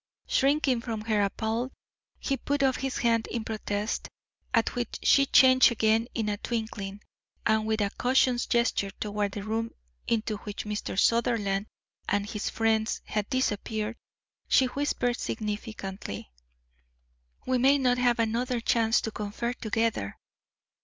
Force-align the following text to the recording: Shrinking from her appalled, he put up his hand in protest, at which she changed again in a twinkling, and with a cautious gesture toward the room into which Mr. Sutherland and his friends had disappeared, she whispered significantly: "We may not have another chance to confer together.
Shrinking 0.25 0.81
from 0.81 1.01
her 1.01 1.21
appalled, 1.21 1.69
he 2.17 2.35
put 2.35 2.63
up 2.63 2.77
his 2.77 2.97
hand 2.97 3.27
in 3.27 3.43
protest, 3.43 4.07
at 4.51 4.73
which 4.73 4.97
she 5.03 5.27
changed 5.27 5.71
again 5.71 6.07
in 6.15 6.27
a 6.27 6.37
twinkling, 6.37 7.03
and 7.45 7.67
with 7.67 7.81
a 7.81 7.91
cautious 7.99 8.47
gesture 8.47 8.89
toward 8.99 9.33
the 9.33 9.43
room 9.43 9.69
into 10.07 10.37
which 10.37 10.65
Mr. 10.65 10.97
Sutherland 10.97 11.67
and 12.09 12.27
his 12.27 12.49
friends 12.49 13.01
had 13.05 13.29
disappeared, 13.29 13.95
she 14.47 14.65
whispered 14.65 15.19
significantly: 15.19 16.31
"We 17.45 17.59
may 17.59 17.77
not 17.77 17.99
have 17.99 18.17
another 18.17 18.59
chance 18.59 19.01
to 19.01 19.11
confer 19.11 19.53
together. 19.53 20.17